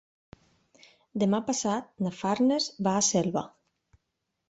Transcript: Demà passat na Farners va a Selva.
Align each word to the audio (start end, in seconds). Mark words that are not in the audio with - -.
Demà 1.25 1.41
passat 1.51 1.93
na 2.07 2.15
Farners 2.23 2.71
va 2.89 2.99
a 3.03 3.07
Selva. 3.13 3.49